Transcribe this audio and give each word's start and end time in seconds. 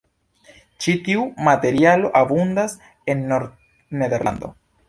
Ĉi 0.85 0.95
tiu 1.07 1.25
materialo 1.49 2.11
abundas 2.23 2.75
en 3.15 3.25
Nord-Nederlando. 3.33 4.55